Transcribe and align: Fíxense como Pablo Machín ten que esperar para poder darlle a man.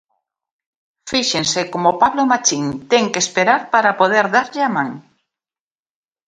Fíxense 1.11 1.61
como 1.73 1.97
Pablo 2.01 2.23
Machín 2.31 2.65
ten 2.91 3.05
que 3.11 3.19
esperar 3.25 3.61
para 3.73 3.97
poder 4.01 4.25
darlle 4.35 4.61
a 4.67 4.73
man. 4.75 4.89